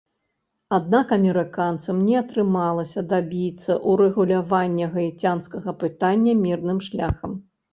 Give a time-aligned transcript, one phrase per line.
[0.77, 7.31] Аднак амерыканцам не атрымалася дабіцца ўрэгулявання гаіцянскага пытання мірным шляхам.